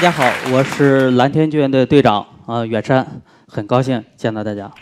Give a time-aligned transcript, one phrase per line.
[0.00, 4.72] 大家好，我是蓝天救援队队长啊，远山，很高兴见到大家。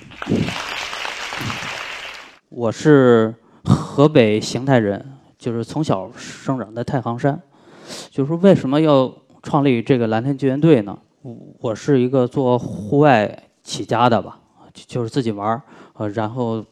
[2.49, 7.43] 我是河北邢台人，就是从小生长在太行山。
[8.13, 9.13] 就是说，为什么要
[9.43, 10.97] 创立这个蓝天救援队呢？
[11.59, 14.39] 我是一个做户外起家的吧，
[14.73, 15.63] 就是自己玩儿，
[15.95, 16.65] 呃，然后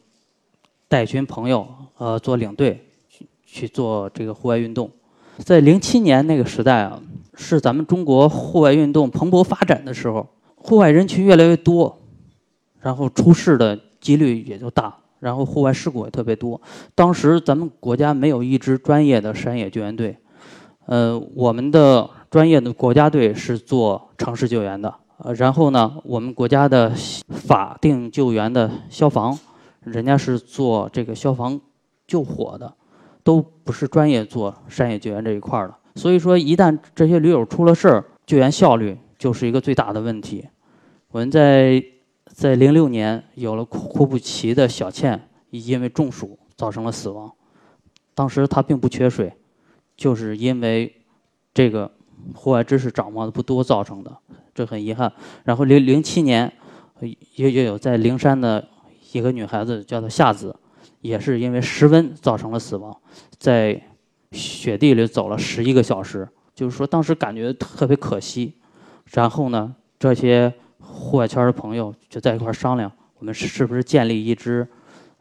[0.87, 4.89] 带一群朋友，呃，做领队去去做这个户外运动。
[5.43, 6.99] 在零七年那个时代啊，
[7.35, 11.97] 是咱们中国户外运动蓬勃发展的时候，户外人群越来越多，
[12.79, 16.59] 然后出事的几率也就大，然后户外事故也特别多。
[16.95, 20.17] 当时咱们国家没有一支专业的山野救援队，
[20.87, 26.91] 呃，我们的专业的国家队是做城市救援的，呃，然后呢，我们国家的
[27.29, 29.37] 法定救援的消防，
[29.83, 31.61] 人家是做这个消防
[32.07, 32.73] 救火的。
[33.27, 40.47] 都不是专业做山野救援这一块的，所以说一旦这些驴友出了事儿，救援效率就是一个最大的问题。
[41.09, 41.83] 我们在
[42.27, 47.29] 在零六年有了库布齐的小倩因为中暑造成了死亡，
[48.15, 49.33] 当时他并不缺水，
[49.97, 50.95] 就是因为
[51.53, 51.91] 这个
[52.33, 54.17] 户外知识掌握的不多造成的，
[54.55, 55.11] 这很遗憾。
[55.43, 56.49] 然后零零七年
[57.35, 58.65] 也也有在灵山的
[59.11, 60.55] 一个女孩子叫做夏子。
[61.01, 62.95] 也是因为失温造成了死亡，
[63.37, 63.81] 在
[64.31, 68.55] 雪地里走了十一个小时，就是说当时感觉特别可惜。
[69.13, 74.67] 然后呢，这些户外圈的朋友就在一块商量，我们是不是建立一支，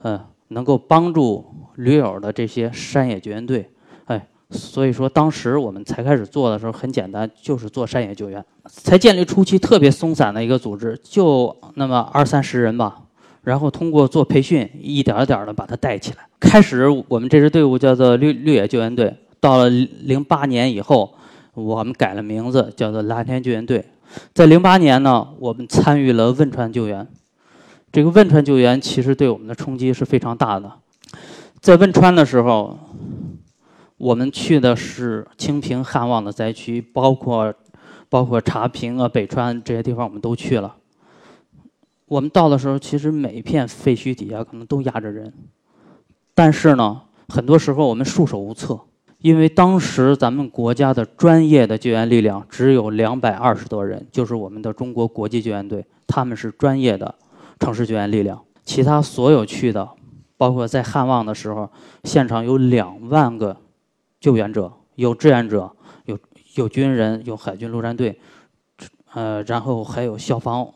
[0.02, 1.44] 嗯，能够帮助
[1.76, 3.70] 驴友的这些山野救援队？
[4.06, 8.44] 哎，所以说当时我们才开始做的时候很简单，就是做山野救援。
[8.66, 13.02] 才建立初期特别松散的一个组织，就那么二三十人吧。
[13.46, 16.26] 然后通过做培训，一点儿点儿的把它带起来。
[16.40, 21.14] 开始我们这支队伍叫做绿绿野救援队，到了零八年以后，
[21.54, 23.84] 我们改了名字，叫做蓝天救援队。
[24.34, 27.06] 在零八年呢，我们参与了汶川救援。
[27.92, 30.68] 这个汶川救援其实对我们的冲击是非常大的。
[31.60, 32.76] 在汶川的时候，
[33.96, 37.54] 我们去的是清平、汉旺的灾区，包括
[38.08, 40.74] 包括茶坪啊、北川这些地方，我们都去了。
[42.06, 45.32] 我们到的时候，其实每一片废墟底下可能都压着人，
[46.34, 48.78] 但是呢，很多时候我们束手无策，
[49.18, 57.12] 因为当时咱们国家的专业的救援力量只有两百二十多人，就是我们的中国国际救援队，他们是专业的
[57.58, 58.40] 城市救援力量。
[58.64, 59.88] 其他所有去的，
[60.36, 61.68] 包括在汉旺的时候，
[62.04, 63.56] 现场有两万个
[64.20, 65.72] 救援者，有志愿者，
[66.04, 66.16] 有
[66.54, 68.20] 有军人，有海军陆战队，
[69.12, 70.68] 呃，然后还有消防、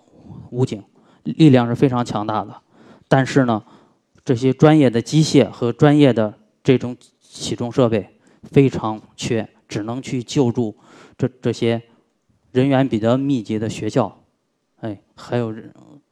[0.51, 0.83] 武警。
[1.25, 2.63] 力量是非常强大的，
[3.09, 3.63] 但是呢，
[4.25, 10.77] 这些专业的机械和专业的这种起重设备非常缺，只能去救助
[11.19, 11.83] 这这些
[12.53, 14.23] 人员比较密集的学校，
[14.81, 15.55] 哎，还有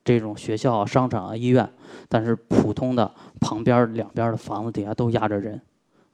[0.05, 1.73] 这种学校、商场啊、医院，
[2.09, 5.61] 但是普通的旁边两边的房子底下都压着人，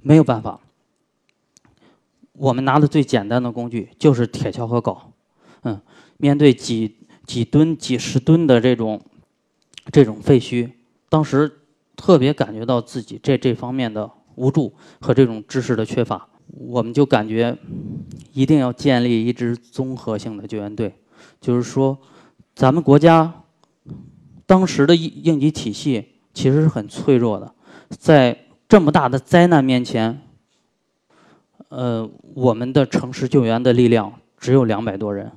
[0.00, 0.60] 没有办法。
[2.32, 4.98] 我们拿的最简单的工具就是铁锹和镐，
[5.62, 5.80] 嗯，
[6.16, 6.98] 面对几。
[7.26, 9.00] 几吨、几十吨的这种
[9.92, 10.70] 这种废墟，
[11.08, 11.50] 当时
[11.96, 17.56] 特别感觉到自己这这方面的无助和这种知识的缺乏，我们就感觉
[18.32, 20.94] 一定要建立一支综合性的救援队。
[21.40, 21.98] 就是说，
[22.54, 23.44] 咱们国家
[24.46, 27.54] 当时的应应急体系其实是很脆弱的，
[27.90, 30.20] 在这么大的灾难面前，
[31.68, 35.30] 呃，我们的城市救援的力量只有两百多人。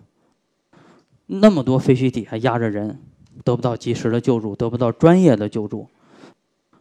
[1.28, 3.00] 那么多废墟底下压着人，
[3.44, 5.86] 得不到及时的救助，得不到专业的救助，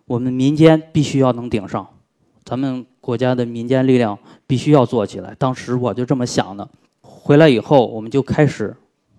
[0.07, 1.85] 我们民间必须要能顶上，
[2.45, 5.35] 咱们国家的民间力量必须要做起来。
[5.37, 6.69] 当时我就这么想的。
[7.01, 8.77] 回来以后，我们就开始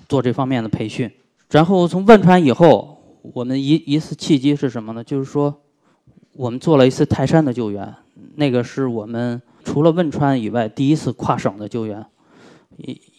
[0.08, 1.12] 做这方面的培训。
[1.50, 2.98] 然后从汶川以后，
[3.34, 5.04] 我们一一次契机是什么呢？
[5.04, 5.54] 就是说，
[6.34, 7.94] 我们做了一次泰山的救援，
[8.36, 12.06] 那个是我们除了汶川以外第一次跨省的救援。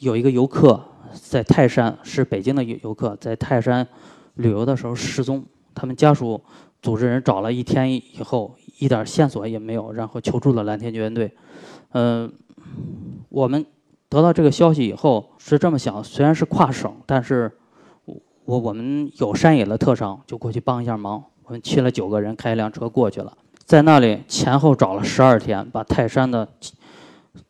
[0.01, 0.83] 有一个游客。
[1.15, 3.87] 在泰山是北京的游游客，在泰山
[4.35, 5.45] 旅游的时候失踪，
[5.75, 6.41] 他们家属
[6.81, 11.33] 组织人找了一天以后，一点线索也没有，然后求助了蓝天救援队。
[11.93, 12.33] 嗯，
[13.29, 13.65] 我们
[14.09, 17.51] 得到这个消息以后是这么想：虽然是跨省，但是
[18.45, 21.25] 我我们有山野的特长，就过去帮一下忙。
[21.45, 23.33] 我们去了九个人，开一辆车过去了，
[23.65, 26.47] 在那里前后找了十二天，把泰山的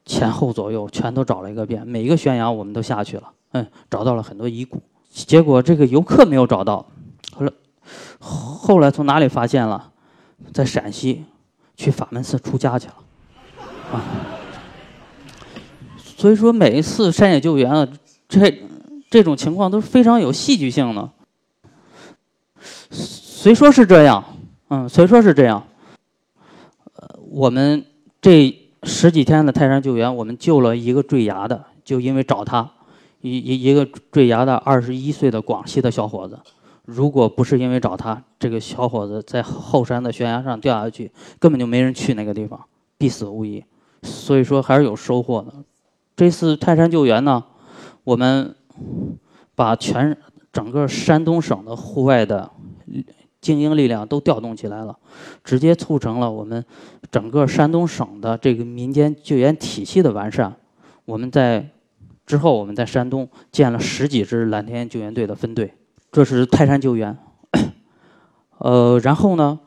[0.05, 3.33] 前后左右全都找了一个遍，每一个悬崖我们都下去了。
[3.53, 6.87] 嗯，找到了很多遗骨，结果这个游客没有找到。
[7.33, 7.53] 后来，
[8.19, 9.93] 后来从哪里发现了？
[10.53, 11.25] 在陕西，
[11.77, 12.95] 去法门寺出家去了。
[13.93, 14.05] 啊，
[16.17, 17.89] 所以说每一次山野救援啊，
[18.29, 18.63] 这
[19.11, 21.11] 这种情况都是非常有戏剧性的。
[22.91, 24.25] 虽说是这样，
[24.69, 25.67] 嗯，虽说是这样，
[26.95, 27.85] 呃，我们
[28.21, 32.71] 这十几天的泰山救援，我们救了一个坠崖的，就因为找他，
[33.21, 36.39] 一一一个坠崖的二十一岁的广西的小伙子，
[36.85, 42.65] 如果不是因为找他，这个小伙子在后山的悬崖上掉下去，根本就没人去那个地方，
[42.97, 43.65] 必死无疑。
[44.03, 45.53] 所以说还是有收获的。
[46.17, 47.45] 这次泰山救援呢，
[48.05, 48.55] 我们
[49.55, 50.17] 把全
[50.53, 52.51] 整个山东省的户外的
[53.41, 54.97] 精英力量都调动起来了，
[55.43, 56.65] 直接促成了我们
[57.11, 60.55] 整个山东省的这个民间救援体系的完善。
[61.05, 61.69] 我们在
[62.29, 65.73] 之后，我们在山东建了十几支蓝天救援队的分队，
[66.13, 67.17] 这是泰山救援。
[68.59, 69.59] 呃，然后呢，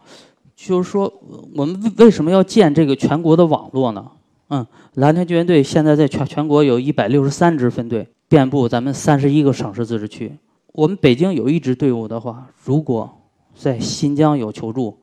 [0.55, 1.11] 就是说
[1.55, 4.11] 我们为为什么要建这个全国的网络呢？
[4.49, 10.31] 嗯，蓝天救援队现在在全全国有一百六十三支分队，遍布咱们三十一个省市自治区。
[10.73, 13.09] 我们北京有一支队伍的话，如果
[13.55, 14.99] 在新疆有求助，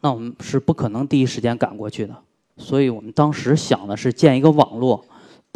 [0.00, 2.14] 那我们是不可能第一时间赶过去的。
[2.58, 5.04] 所以我们当时想的是建一个网络，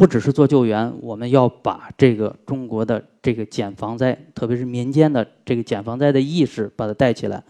[0.01, 7.43] 不只是做救援，我们要把这个中国的这个减防灾，特别是民间的这个减防灾的意识把它带起来，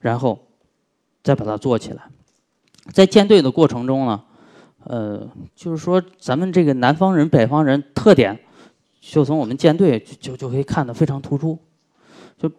[0.00, 0.38] 然后
[1.22, 2.04] 再把它做起来。
[2.94, 4.24] 在建队的过程中呢。
[4.84, 8.40] 呃，就是说，咱们这个南方人、北方人特点，
[9.02, 11.58] 就从我们舰队就就可以看得非常突出。
[12.38, 12.50] 就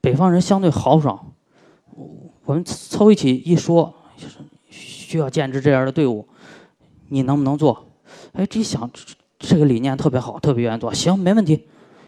[0.00, 1.32] 北方人相对豪爽，
[2.44, 3.94] 我们凑一起一说，
[4.68, 6.26] 需要建支这样的队伍，
[7.10, 7.87] 你能不能做？
[8.32, 8.90] 哎，这一想，
[9.38, 11.66] 这个理念特别好，特别愿意做，行，没问题。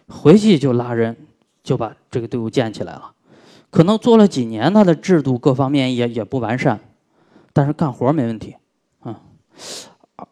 [0.08, 1.16] 回去就拉人，
[1.62, 3.12] 就把这个队伍建起来了。
[3.70, 6.80] 可能做了几年，他的制度各方面也也不完善，
[7.52, 8.56] 但是干活没问题。
[9.04, 9.14] 嗯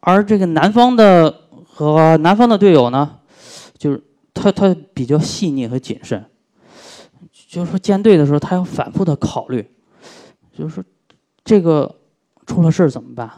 [0.00, 3.20] 而这个南方的和南方的队友呢，
[3.78, 4.02] 就是
[4.34, 6.24] 他他比较细腻和谨慎，
[7.48, 9.66] 就是说建队的时候他要反复的考虑，
[10.52, 10.84] 就是说
[11.44, 11.96] 这个
[12.46, 13.30] 出了事怎么办？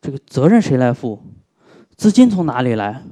[0.00, 1.22] 这个责任谁来负？
[1.98, 3.02] 资金从哪里来？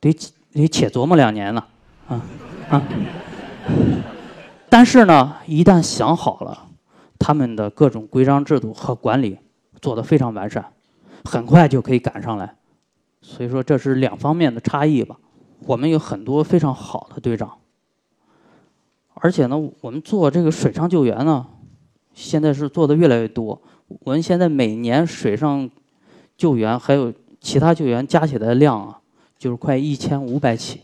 [0.00, 0.16] 得
[0.52, 1.62] 得且琢磨两年呢，
[2.08, 2.22] 啊
[2.70, 2.82] 啊！
[4.70, 6.68] 但是呢，一旦想好了，
[7.18, 9.38] 他们的各种规章制度和管理。
[9.82, 10.74] 做得非常完善，
[11.24, 12.54] 很快就可以赶上来，
[13.22, 15.16] 所以说这是两方面的差异吧。
[15.60, 17.56] 我们有很多非常好的队长，
[19.14, 21.46] 而且呢，我们做这个水上救援呢，
[22.12, 23.62] 现在是做的越来越多。
[23.88, 25.70] 我们现在每年水上
[26.36, 27.10] 救援还有
[27.40, 29.00] 其他救援加起来的量啊，
[29.38, 30.82] 就是快一千五百起。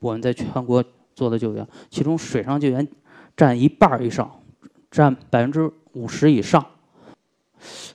[0.00, 0.82] 我们在全国
[1.14, 2.86] 做的救援，其中水上救援
[3.36, 4.40] 占一半以上，
[4.90, 6.66] 占百分之五十以上。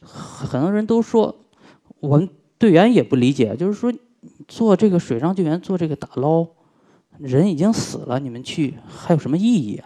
[0.01, 1.35] 很多人都说，
[1.99, 3.93] 我们队员也不理解，就是说，
[4.47, 6.47] 做这个水上救援，做这个打捞，
[7.17, 9.81] 人已经死了，你们去还有什么意义？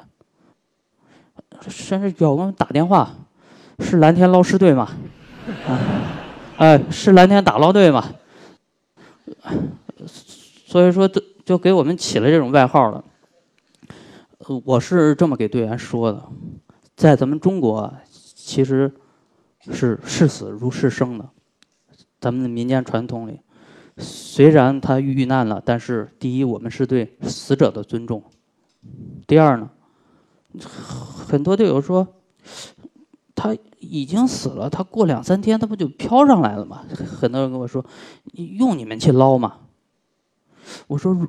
[1.68, 3.16] 甚至有我们打电话，
[3.80, 4.92] 是蓝天捞尸队吗？
[5.68, 5.80] 啊，
[6.58, 8.14] 哎，是蓝天打捞队吗？
[10.66, 13.04] 所以说，就就给我们起了这种外号了。
[14.66, 16.24] 我是这么给队员说的，
[16.96, 18.92] 在咱们中国，其实。
[19.72, 21.30] 是视死如是生的，
[22.20, 23.40] 咱们的民间传统里，
[23.96, 28.20] 虽然他遇难了，但是第一，我们是对死者的尊重；
[29.26, 29.70] 第二呢，
[30.60, 32.06] 很多队友说，
[33.44, 36.86] 他已经死了，他过两三天他不就飘上来了吗？
[36.96, 37.86] 很多人跟我说，
[38.32, 39.58] 用你们去捞嘛。
[40.88, 41.28] 我说，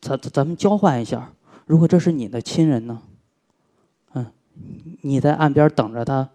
[0.00, 1.32] 咱咱们交换一下，
[1.66, 3.00] 如果这是你的亲人呢？
[4.14, 4.26] 嗯，
[5.02, 6.28] 你在岸边等着他。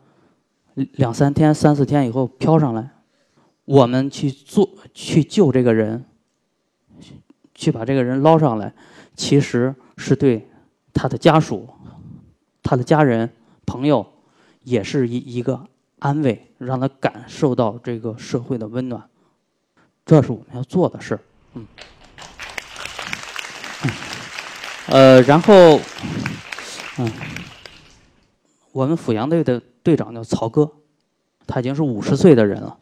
[0.93, 2.89] 两三天、三四天以后飘上来，
[3.65, 6.05] 我们去做、去救这个人，
[7.53, 8.73] 去把这个人捞上来，
[9.13, 10.47] 其实是对
[10.93, 11.67] 他的家属、
[12.63, 13.29] 他的家人、
[13.65, 14.07] 朋友，
[14.67, 15.65] 也是一一个
[15.99, 19.01] 安慰，让他感受到这个社会的温暖。
[20.05, 21.17] 这是我们要做的事
[21.53, 21.65] 嗯。
[24.87, 25.79] 呃，然后，
[26.99, 27.11] 嗯，
[28.73, 29.61] 我们阜阳队的。
[29.87, 30.69] 队长叫曹哥，
[31.45, 32.77] 他已经是五十岁的人了，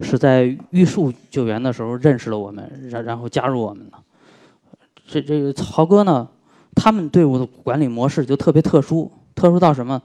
[0.00, 3.98] 是在玉树救援的时候认识了我们，然然后加入我们的。
[5.06, 6.26] 这这个曹哥呢，
[6.74, 10.02] 他们队伍的管理模式就特别特殊，特殊到什么？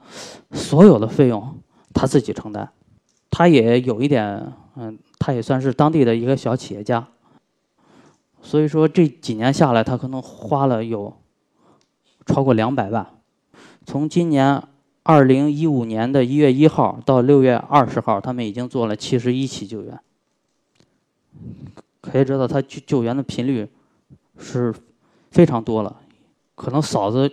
[0.52, 1.58] 所有的费用
[1.92, 2.70] 他自己承担，
[3.28, 7.08] 他也有一点，嗯，他也算是当地的一个小企业家。
[8.40, 11.12] 所以说这几年下来，他可能花了有
[12.26, 13.04] 超过两百万，
[13.84, 14.62] 从今年。
[15.04, 19.98] 二零一五年的一月一号到六月二十号，他们已经做了七十一起救援。
[22.00, 23.68] 可以知道他救救援的频率
[24.38, 24.72] 是
[25.32, 26.00] 非常多了，
[26.54, 27.28] 可能嫂子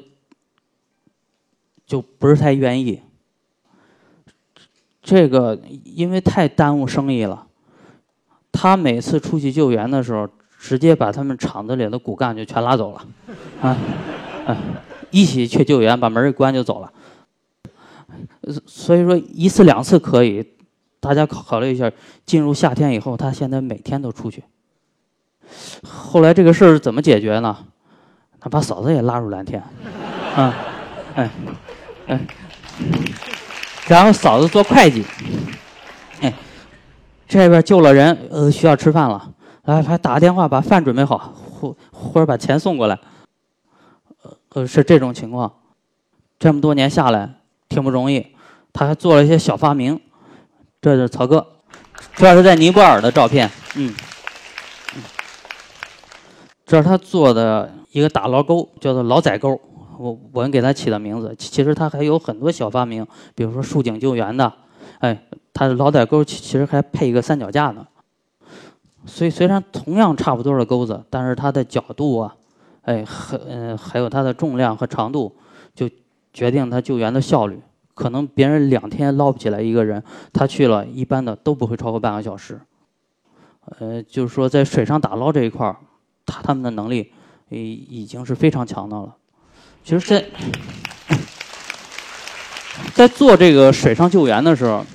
[1.89, 3.01] 就不是太愿意。
[5.01, 7.47] 这个因为太耽误生意了，
[8.51, 10.29] 他每次出去救援的时候，
[10.59, 13.07] 直接把他们厂子里的骨干就全拉走了，
[13.59, 13.75] 啊，
[14.45, 14.55] 啊，
[15.09, 16.93] 一起去救援，把门一关就走了。
[18.67, 20.45] 所以说一次两次可以，
[20.99, 21.91] 大家考考虑一下，
[22.23, 24.43] 进入夏天以后，他现在每天都出去。
[25.83, 27.57] 后来这个事儿怎么解决呢？
[28.39, 29.63] 他把嫂子也拉入蓝天，
[30.35, 30.55] 啊，
[31.15, 31.31] 哎，
[32.09, 32.19] 哎。
[33.89, 35.03] 然后嫂子做会计，
[36.21, 36.31] 哎，
[37.27, 39.31] 这边救了人，呃，需要吃饭了，
[39.63, 42.99] 来，还打个电话把饭准备好，或或者把钱送过来，
[44.49, 45.51] 呃，是这种情况。
[46.37, 47.33] 这么多年下来
[47.67, 48.27] 挺不容易，
[48.71, 49.99] 他还做了一些小发明。
[50.79, 51.45] 这是曹哥，
[52.15, 53.93] 这是在尼泊尔的照片，嗯，
[56.63, 59.59] 这是他做的一个打捞钩，叫做老仔钩。
[59.99, 64.51] 我我们给他起的名字，其实他还有很多小发明，比如说竖井救援的，
[64.99, 67.85] 哎，他的老仔钩其其实还配一个三脚架呢。
[69.05, 72.35] 所以虽然同样差不多的钩子，但是它的角度啊，
[72.83, 75.35] 哎，还嗯还有它的重量和长度，
[75.75, 75.89] 就
[76.31, 77.61] 决定它救援的效率。
[77.93, 80.01] 可能别人两天捞不起来一个人，
[80.31, 82.57] 他去了一般的都不会超过半个小时。
[83.79, 85.75] 呃，就是说在水上打捞这一块儿，
[86.25, 87.11] 他他们的能力
[87.49, 89.17] 已已经是非常强的了。
[89.83, 90.25] 其实，在
[92.93, 94.85] 在做这个水上救援的时候，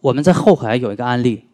[0.00, 1.44] 我们在后海有一个案例，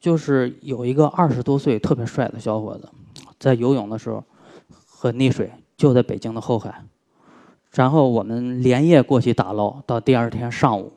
[0.00, 2.88] 就是有一个二十多岁特别帅的小伙子，
[3.38, 4.24] 在游泳的时候
[4.86, 6.82] 和溺水，就在北京的后海。
[7.72, 10.92] 然后我们连夜过去打捞，到第二天上午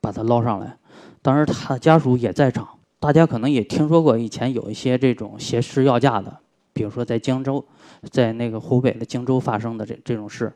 [0.00, 0.78] 把他捞上来。
[1.20, 6.38] 当时他的家属也在场，大家可能也听说过以前有一些这种挟持要价的。
[6.72, 7.64] 比如说，在荆州，
[8.10, 10.52] 在那个湖北的荆州发生的这这种事，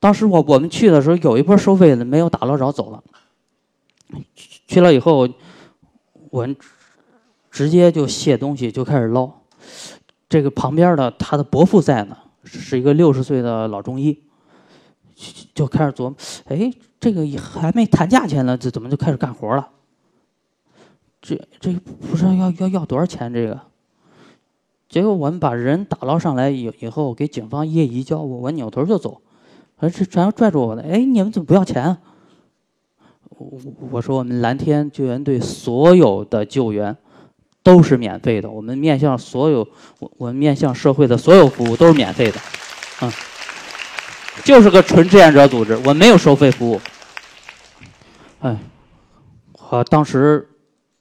[0.00, 3.02] 当时我我们去的时候，有一波收费的没有打捞着走了。
[4.66, 5.28] 去了以后，
[6.30, 6.56] 我们
[7.50, 9.30] 直接就卸东西就开始捞。
[10.28, 14.22] 这个旁边的他的伯父在呢，是一个六十岁的老中医，
[15.54, 19.68] 就开始琢磨：哎，这个还没谈价钱呢，这怎么就开始干活了？
[21.20, 21.72] 这这
[22.10, 23.32] 不知道要要要多少钱？
[23.32, 23.60] 这个？
[24.92, 29.22] 结果我们把人打捞上来以以后，给警方一移交，我我扭头就走，
[29.78, 31.96] 而这全拽住我的，哎，你们怎么不要钱？
[33.38, 33.58] 我
[33.90, 36.94] 我说我们蓝天救援队所有的救援
[37.62, 39.66] 都是免费的，我们面向所有
[39.98, 42.38] 我我们面向社会的所有服务都是免费的，
[43.00, 43.10] 嗯，
[44.44, 46.78] 就是个纯志愿者组织，我没有收费服务。
[48.40, 48.58] 哎，
[49.56, 50.50] 好，当时。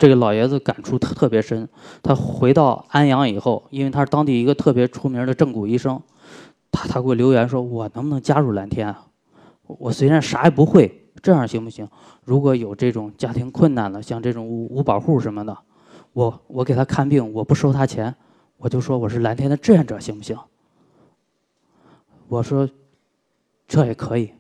[0.02, 1.70] 这个老爷子感触特特别深。
[2.02, 6.02] 他回到安阳以后，因为他是当地一个特别出名的正骨医生，
[6.72, 9.06] 他他给我留言说：“我能不能加入蓝天啊？
[9.68, 11.88] 我虽然啥也不会，这样行不行？
[12.26, 15.56] 如果有这种家庭困难的，像这种五五保户什么的，
[16.14, 18.16] 我我给他看病，我不收他钱，
[18.58, 20.36] 我就说我是蓝天的志愿者，行不行？”
[22.28, 22.68] 我说
[23.70, 24.34] ：“这也可以。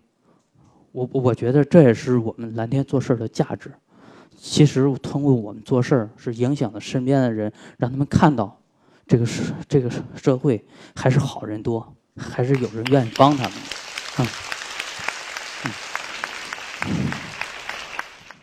[0.91, 3.71] 我我觉得这也是我们蓝天做事的价值。”
[4.35, 8.59] 其实通过我们做事儿，是影响了身边的人，让他们看到，
[9.05, 13.53] 这个社这个社会还是好人多，还是有人愿意帮他们。
[14.17, 14.27] 嗯，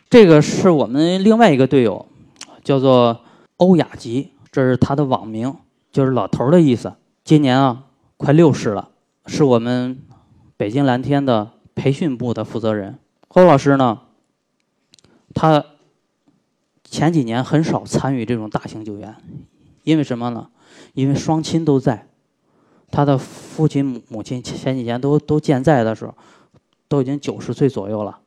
[0.09, 2.07] 这个是我们另外一个队友，
[2.63, 3.23] 叫做
[3.57, 5.57] 欧雅吉，这是他的网名，
[5.91, 6.95] 就是老头儿的意思。
[7.25, 8.91] 今年啊，快六十了，
[9.27, 10.01] 是我们
[10.57, 13.01] 北京蓝天的培训部的负责人。
[13.29, 14.03] 欧老师呢，
[15.35, 15.65] 他。
[16.91, 19.15] 前几年很少参与这种大型救援，
[19.85, 20.49] 因为什么呢？
[20.95, 22.09] 因为双亲都在，
[22.91, 26.15] 他的父亲母亲前几年都都健在的时候，
[26.89, 28.19] 都已经九十岁左右了。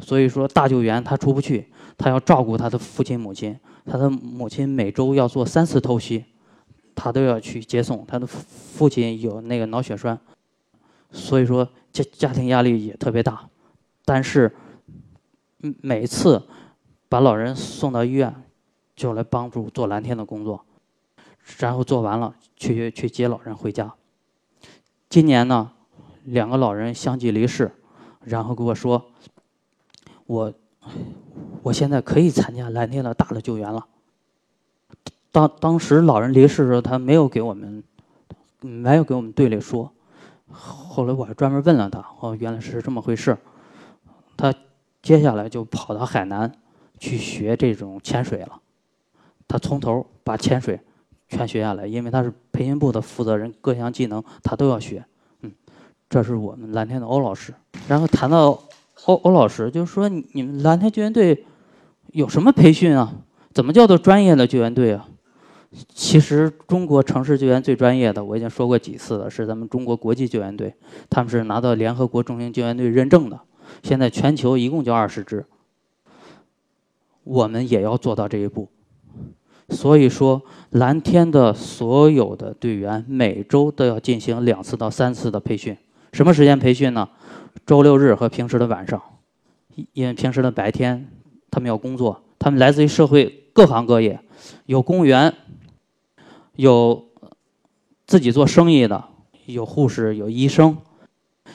[0.00, 6.24] 所以说大救援他出不去，他要照顾他的父亲母亲，他的母亲每周要做三次透析，
[6.94, 8.04] 他都要去接送。
[8.08, 10.18] 他的父亲有那个脑血栓，
[11.12, 13.46] 所以说家家庭压力也特别大，
[14.06, 14.54] 但是
[15.58, 16.42] 每次。
[17.10, 18.32] 把老人送到医院，
[18.94, 20.64] 就来帮助做蓝天的工作，
[21.58, 23.92] 然后做完了去去接老人回家。
[25.08, 25.72] 今年呢，
[26.22, 27.72] 两个老人相继离世，
[28.22, 29.10] 然后跟我说
[30.26, 30.54] ：“我
[31.64, 33.88] 我现在可以参加蓝天的大的救援了。”
[35.32, 37.82] 当当时老人离世的时候，他没有给我们
[38.60, 39.92] 没有给我们队里说。
[40.48, 43.36] 后来我还专门问了他，哦，原来是这么回事。
[44.36, 44.54] 他
[45.02, 46.52] 接下来就跑到海南。
[47.00, 48.60] 去学这种潜水了。
[49.48, 50.78] 他从头把潜水
[51.26, 55.04] 全学下来，因为他是培训部的负责人，各项技能他都要学。
[55.40, 55.50] 嗯，
[56.08, 57.52] 这是我们蓝天的欧老师。
[57.88, 58.50] 然后谈到
[59.06, 61.44] 欧欧老师，就是说你们蓝天救援队
[62.12, 63.12] 有什么培训啊？
[63.52, 65.08] 怎么叫做专业的救援队啊？
[65.88, 70.74] 其实中国城市救援最专业的，我已经说过几次了，是咱们中国国际救援队，
[71.08, 73.40] 他们是拿到联合国重型救援队认证的。
[73.82, 75.44] 现在全球一共就二十支，
[77.24, 78.68] 我们也要做到这一步。
[79.68, 85.76] 所以说，蓝天的所有的队员每周都要进行两次到三次的培训。
[86.12, 87.08] 什么时间培训呢？
[87.66, 89.00] 周六日和平时的晚上，
[89.92, 91.08] 因为平时的白天
[91.50, 94.20] 他们要工作，他们来自于社会各行各业，
[94.66, 95.34] 有公务员。
[96.56, 97.06] 有
[98.06, 99.02] 自己做生意的，
[99.46, 100.76] 有护士，有医生，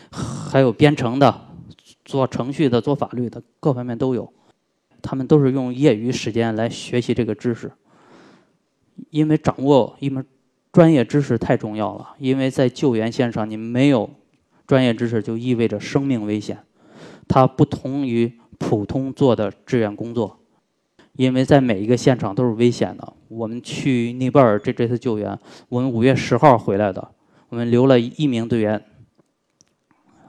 [0.10, 1.41] 还有编程的，
[2.03, 4.34] 做程序的，做法律的，各方面都有。
[5.05, 7.71] 他们都是用业余时间来学习这个知识，
[9.12, 10.25] 因为掌握一门
[10.71, 12.15] 专业知识太重要了。
[12.17, 14.09] 因为在救援线上，你没有
[14.65, 16.57] 专业知识，就意味着生命危险。
[17.27, 20.39] 它不同于普通做的志愿工作。
[21.13, 23.13] 因为在每一个现场都是危险的。
[23.29, 27.12] 我们去尼泊尔这这次救援，我们五月十号回来的，
[27.47, 28.83] 我们留了一名队员，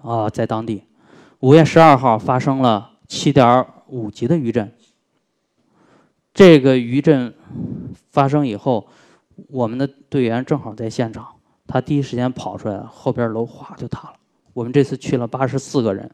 [0.02, 0.84] 啊，在当地。
[1.40, 4.72] 五月十二号发生了七点五级的余震。
[6.34, 7.34] 这个余震
[8.10, 8.88] 发生以后，
[9.48, 11.26] 我们的队员正好在现场，
[11.66, 14.16] 他第一时间跑出来了，后边楼哗就塌了。
[14.52, 16.10] 我们这次去了八十四个人，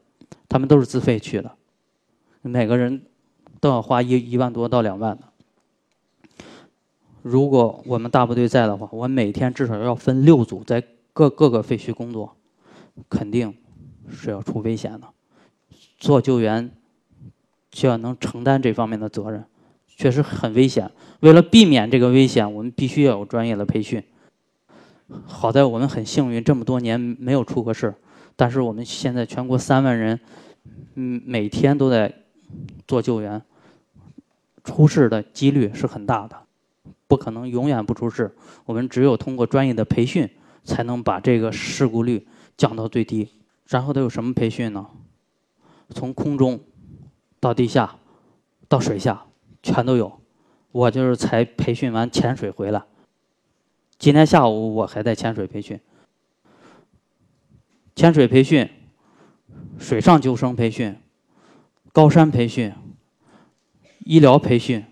[0.47, 1.51] 他们都是自费去的，
[2.41, 3.03] 每个人。
[3.59, 5.23] 都要花一一万多到两万的。
[7.21, 10.83] 如果我们大部队在的话，我每天至少要分六组在
[11.13, 12.35] 各各个废墟工作，
[13.07, 13.55] 肯定
[14.09, 15.07] 是要出危险的。
[15.97, 16.69] 做救援
[17.73, 19.43] 就要能承担这方面的责任，
[19.87, 20.89] 确实很危险。
[21.21, 24.01] 为了避免这个危险，我们必须要有专业的培训。
[25.25, 27.93] 好在我们很幸运，这么多年没有出过事
[28.35, 30.19] 但是我们现在全国三万人，
[30.95, 32.13] 嗯，每天都在
[32.87, 33.41] 做救援。
[34.63, 36.37] 出事的几率是很大的，
[37.07, 38.33] 不可能永远不出事。
[38.65, 40.29] 我们只有通过专业的培训，
[40.63, 43.29] 才能把这个事故率降到最低。
[43.67, 44.85] 然后都有什么培训呢？
[45.89, 46.59] 从空中
[47.43, 47.97] 到地下
[48.69, 49.25] 到水下，
[49.61, 50.21] 全都有。
[50.71, 52.81] 我就是才培训完潜水回来，
[53.97, 55.77] 今天下午我还在潜水培训。
[57.97, 58.69] 潜水培训、
[59.77, 60.95] 水上救生培训、
[61.91, 62.73] 高山培训。
[64.05, 64.85] 医疗培训，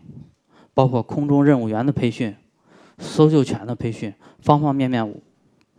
[0.73, 2.35] 包括空中任务员的培训、
[2.97, 5.21] 搜救犬的培训，方方面面，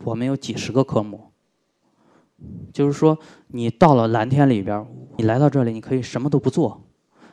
[0.03, 1.32] 我们有几十个科目。
[2.71, 4.85] 就是说，你到了蓝天里边，
[5.17, 6.85] 你来到这里，你可以什么都不做，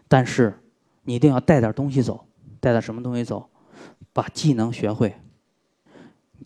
[0.09, 0.59] 但是
[1.05, 2.27] 你一定要带点东西走，
[2.61, 3.49] 带点什么东西走，
[4.13, 5.15] 把技能学会。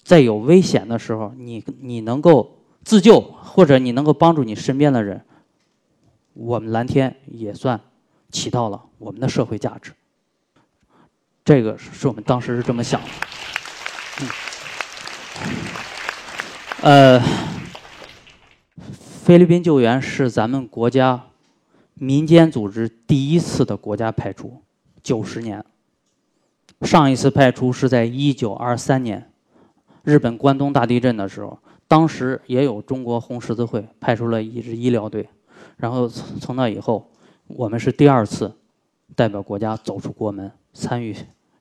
[0.02, 5.24] 在有危险的时候，你你能够自救，或者你能够帮助你身边的人，
[6.32, 7.80] 我们蓝天也算。
[8.30, 9.92] 起到了我们的社会价值，
[11.44, 13.06] 这个是我们当时是这么想的。
[14.22, 14.28] 嗯
[16.82, 17.22] 呃，
[19.24, 21.28] 菲律宾救援是咱们国家
[21.94, 24.60] 民间组织第一次的国家派出，
[25.02, 25.64] 九十年。
[26.82, 29.30] 上一次派出是在一九二三年，
[30.02, 31.58] 日本关东大地震的时候，
[31.88, 35.26] 当时也有中国红十字会派出了一支医疗队，
[35.78, 37.10] 然后从那以后。
[37.46, 38.54] 我们是第二次
[39.14, 41.14] 代表国家走出国门参与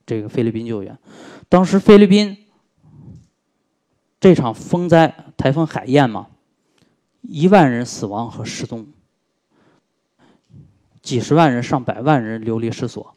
[0.06, 0.98] 这个菲律宾救援。
[1.48, 2.38] 当时菲律宾
[4.20, 6.28] 这场风灾，台风海燕嘛，
[7.24, 8.88] 一万人死亡和失踪，
[11.02, 13.16] 几十万人、上百万人流离失所。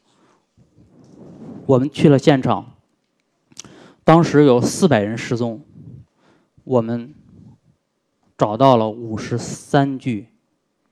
[1.66, 2.74] 我们去了现场，
[4.04, 5.64] 当时有四百人失踪，
[6.62, 7.12] 我们
[8.38, 10.28] 找到了五十三具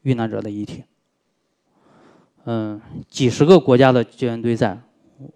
[0.03, 0.85] 遇难者的遗体。
[2.44, 4.83] 嗯，几十个国家的救援队在，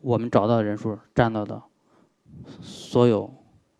[0.01, 1.63] 我们找到的人数占到的
[2.61, 3.33] 所有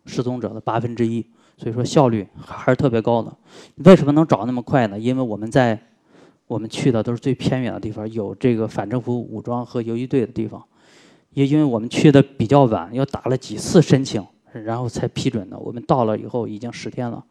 [0.05, 1.29] 失踪者的八分之一，
[1.59, 3.35] 所以说效率还是特别高的。
[3.83, 4.97] 为什么能找那么快呢？
[4.97, 5.77] 因为我们在
[6.47, 10.63] 我们去的都是最偏远的地方，有这个反政府武装和游击队的地方。
[11.33, 15.59] 也因为我们去的比较晚，又打了几次申请，然后才批准的。
[15.59, 17.23] 我们到了以后已经十天了，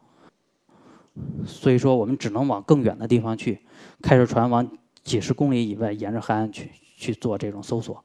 [1.45, 3.59] 所以说我们只能往更远的地方去，
[4.01, 4.69] 开着船往。
[5.01, 8.03] 几十公里以外，沿着海岸去去做这种搜索。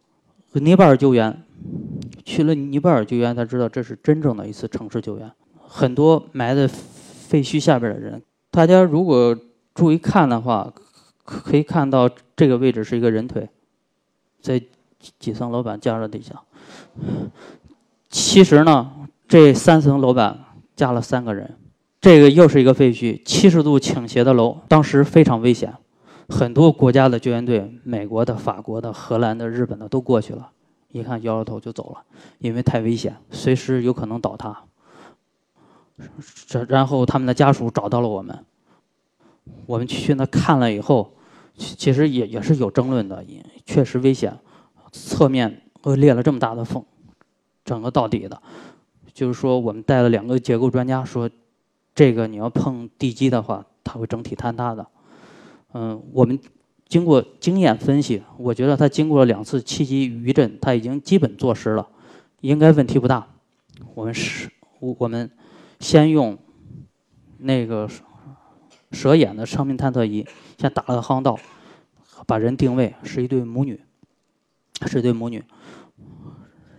[0.52, 1.42] 尼泊尔救援，
[2.24, 5.30] 去了尼泊尔救援才知道这是真正的一次城市救援。
[5.76, 9.36] 很多埋在废墟下边的人，大家如果
[9.74, 10.72] 注意看的话，
[11.24, 13.48] 可以看到这个位置是一个人腿，
[14.40, 14.62] 在
[15.18, 16.40] 几层楼板架着底下。
[18.08, 18.88] 其实呢，
[19.26, 20.44] 这三层楼板
[20.76, 21.56] 架了三个人。
[22.00, 25.74] 这个又是一个废墟，七十度倾斜的楼，当时非常危险。
[26.28, 30.50] 很多国家的救援队，美国的、法国的、荷兰的、日本的都过去了，
[30.92, 32.04] 一看摇摇头就走了，
[32.38, 34.62] 因为太危险，随时有可能倒塌。
[36.46, 38.44] 这然后他们的家属找到了我们，
[39.66, 41.14] 我们去那看了以后，
[41.56, 44.36] 其实也也是有争论的，也确实危险，
[44.90, 46.84] 侧面呃裂了这么大的缝。
[47.64, 48.42] 整个到底的，
[49.12, 51.30] 就是说我们带了两个结构专家说，
[51.94, 54.86] 这个你要碰地基的话，它会整体坍塌的。
[55.72, 56.38] 嗯，我们
[56.86, 61.88] 经过经验分析，我觉得它经过了两次七级余震，它已经基本坐实了，
[62.42, 63.26] 应该问题不大。
[63.94, 65.30] 我们是，我我们
[65.80, 66.38] 先用
[67.38, 67.88] 那个
[68.92, 70.26] 蛇眼的生命探测仪，
[70.58, 71.38] 先打了个巷道，
[72.26, 73.80] 把人定位是一对母女，
[74.86, 75.44] 是一对母女。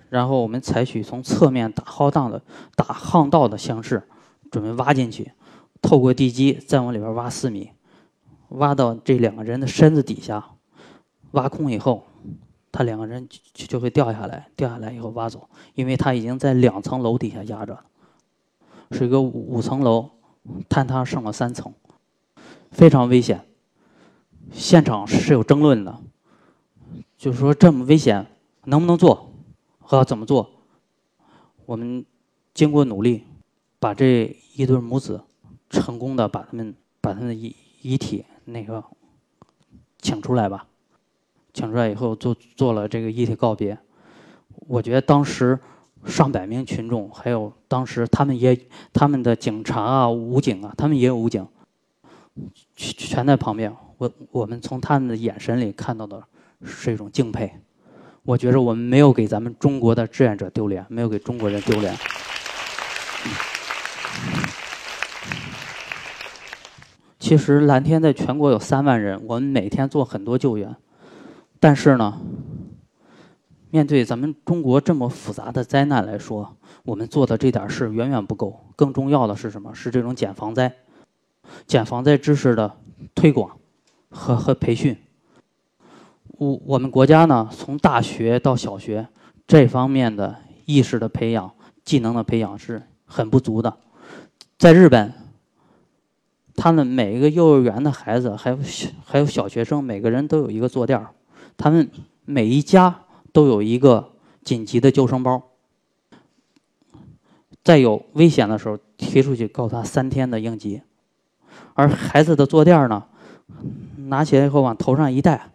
[0.10, 2.42] 然后我们采取从侧面打夯道的
[2.76, 4.08] 打巷道的形式，
[4.50, 5.34] 准备挖进去，
[5.82, 7.72] 透过地基再往里边挖四米，
[8.50, 10.52] 挖到这两个人的身子底下，
[11.32, 12.06] 挖空以后，
[12.72, 17.78] 他两个人就就会掉下来，掉下来以后挖走，因为他已经在两层楼底下压着，
[18.92, 20.10] 是一个五五层楼，
[20.70, 21.74] 坍塌剩了三层，
[22.72, 23.46] 非常危险。
[24.52, 26.00] 现场是有争论的，
[27.18, 28.26] 就是说这么危险
[28.66, 29.32] 能不能做？
[29.80, 30.50] 和怎么做？
[31.66, 32.06] 我们
[32.54, 33.24] 经过努力，
[33.80, 35.24] 把这一对母子
[35.70, 38.84] 成功的把他们把他的遗遗体那个
[40.00, 40.68] 请出来吧。
[41.54, 43.78] 请出来以后，做做了这个遗体告别。
[44.68, 45.60] 我觉得当时
[46.06, 48.58] 上百名群众，还有当时他们也
[48.94, 51.46] 他们的警察啊、武警啊，他们也有武警，
[52.76, 53.76] 全全在旁边。
[53.98, 56.22] 我我们从他们的眼神里看到的
[56.64, 57.52] 是一种敬佩。
[58.24, 61.96] 我觉着我们没有给咱们中国的志愿者丢脸，没有给中国人丢脸。
[67.20, 70.76] 其实蓝天在全国有三万人，我们每天做很多救援，
[71.60, 72.20] 但是呢，
[73.76, 78.58] 面对咱们中国这么复杂的灾难来说，我们做的这点事远远不够。
[78.74, 79.76] 更重要的是什么？
[79.76, 80.74] 是这种减防灾、
[81.68, 82.72] 减防灾知识的
[83.14, 83.58] 推广
[84.10, 84.96] 和和培训。
[86.38, 89.10] 我我们国家呢，从大学到小学，
[89.46, 91.52] 这方面的意识的培养、
[91.84, 93.76] 技能的培养是很不足的。
[94.58, 95.12] 在日本，
[96.56, 98.58] 他们每一个幼儿园的孩子，还有
[99.04, 101.10] 还有小学生，每个人都有一个坐垫儿，
[101.58, 101.90] 他们
[102.24, 103.02] 每一家
[103.36, 104.14] 都有一个
[104.46, 105.44] 紧急的救生包，
[107.66, 110.82] 在有危险的时候提出去，告诉他三天的应急。
[111.74, 113.08] 而孩子的坐垫儿呢，
[114.08, 115.52] 拿起来以后往头上一戴。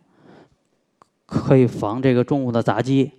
[1.24, 3.12] 可以防这个重物的砸击，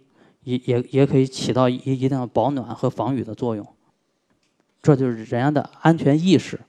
[0.43, 3.65] 也也也可以起到一一定的保暖和防雨的作用。
[4.83, 6.59] 这就是人家的安全意识，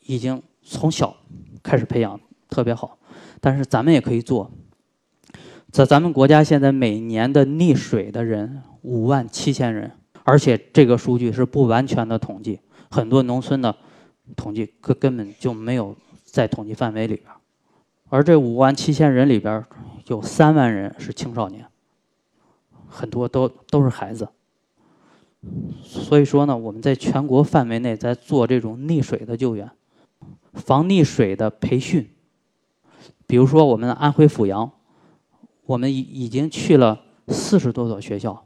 [0.00, 1.14] 已经从小
[1.62, 2.98] 开始培养，特别好。
[3.40, 4.50] 但是咱们也可以做，
[5.74, 9.90] 在咱们国家现在每年的溺水的人五万七千人，
[10.22, 12.60] 而且这个数据是不完全的统计，
[12.92, 13.74] 很多农村的
[14.36, 17.26] 统计根根本就没有在统计范围里边。
[18.08, 19.64] 而这五万七千人里边。
[20.08, 21.64] 有三万人是青少年，
[22.86, 24.28] 很多都都是孩子。
[25.82, 29.70] 所以说呢，我们在全国范围内在做这种溺水的救援、
[30.52, 32.06] 防溺水的培训。
[33.26, 34.70] 比如说，我们安徽阜阳，
[35.66, 38.44] 我们已已经去了四十多所学校，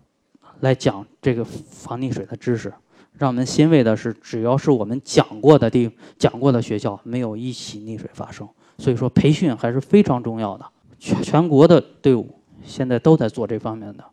[0.60, 2.72] 来讲这个防溺水的知识。
[3.14, 8.48] 让我们欣慰的是，只要是我们讲过的地讲过的学校，没有一起溺水发生。
[8.78, 10.64] 所以说，培训还是非常重要的。
[11.00, 14.04] 全全国的队伍现在都在做这方面的，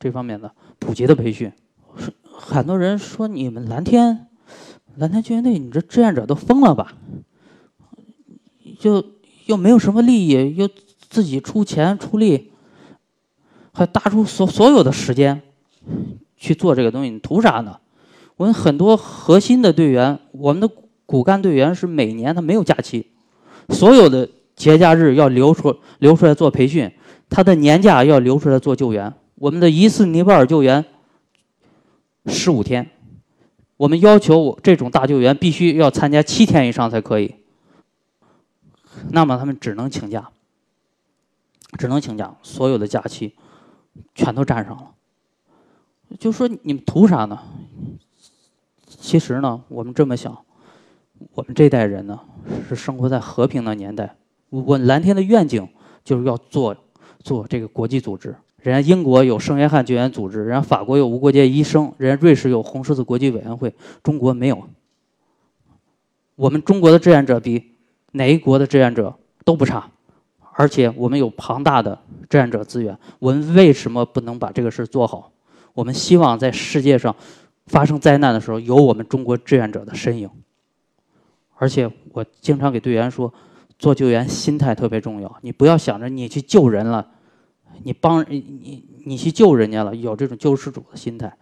[0.00, 1.52] 这方面的普及的培训。
[2.24, 4.26] 很多人说你们蓝天，
[4.96, 6.94] 蓝天救援队，你这志愿者都疯了吧？
[8.80, 9.04] 就
[9.46, 10.68] 又没有什么利益，又
[11.08, 12.52] 自己出钱出力，
[13.72, 15.42] 还搭出所所有的时间
[16.36, 17.78] 去做这个东西，你图啥呢？
[18.36, 20.68] 我们很多核心的队员，我们的
[21.06, 23.06] 骨干队员是每年他没有假期，
[23.70, 24.28] 所有的。
[24.56, 26.90] 节假日要留出留出来做培训，
[27.28, 29.12] 他的年假要留出来做救援。
[29.34, 30.82] 我们的一次尼泊尔救援
[32.24, 32.88] 十五天，
[33.76, 37.34] 我们要求这种大救援必须要参加七天以上才可以。
[39.10, 40.30] 那么他们只能请假，
[41.76, 43.34] 只能请假，所有的假期
[44.14, 44.92] 全都占上了。
[46.18, 47.38] 就说你们图啥呢？
[48.86, 50.36] 其实呢，我们这么想，
[51.34, 52.20] 我们这代人呢
[52.68, 54.16] 是生活在和平的年代。
[54.48, 55.68] 我蓝天的愿景
[56.04, 56.76] 就是要做
[57.20, 58.34] 做这个国际组织。
[58.58, 64.68] 人家英国有圣约翰救援组织，人家法国有无国界医生，人家瑞士有红十字国际委员会，中国没有。
[66.34, 67.76] 我们中国的志愿者比
[68.12, 69.90] 哪一国的志愿者都不差，
[70.58, 72.98] 而且我们有庞大的志愿者资源。
[73.18, 75.30] 我们为什么不能把这个事做好？
[75.74, 77.14] 我们希望在世界上
[77.66, 80.30] 发生灾难的时候，有我们中国志愿者的身影。
[81.56, 83.32] 而且我经常给队员说，
[83.78, 85.38] 做救援心态特别重要。
[85.42, 87.06] 你不要想着你去救人了，
[87.82, 91.36] 你帮你你你去救人家了，有这种救世主的心态。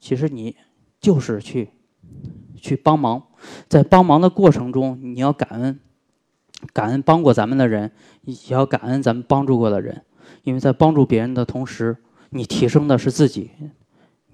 [0.00, 0.56] 其实你
[1.00, 1.70] 就是去
[2.56, 3.22] 去帮忙，
[3.68, 5.78] 在帮忙的过程中，你要感恩，
[6.72, 7.90] 感恩帮过咱们的人，
[8.22, 10.04] 也要感恩咱们帮助过的人。
[10.42, 11.96] 因为在帮助别人的同时，
[12.30, 13.50] 你提升的是自己，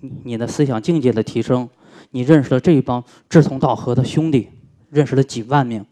[0.00, 1.68] 你你的思想境界的提升，
[2.10, 4.50] 你认识了这一帮志同道合的兄弟。
[4.88, 5.84] 认识了几万名，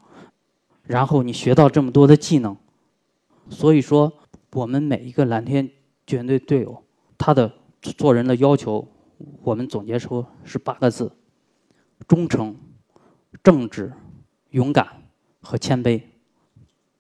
[0.85, 2.57] 然后你学到这么多的技能，
[3.51, 4.11] 所以说
[4.53, 5.69] 我们每一个蓝天
[6.07, 6.81] 救援队队友，
[7.19, 8.87] 他的做人的要求，
[9.43, 11.11] 我们总结出是八个字：
[12.07, 12.57] 忠诚、
[13.43, 13.93] 正直、
[14.51, 14.87] 勇敢
[15.43, 16.01] 和谦卑。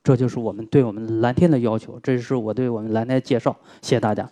[0.05, 3.57] 这就是我们对我们蓝天的要求，这是我对我们蓝天的介绍。
[3.81, 4.31] 谢谢大家。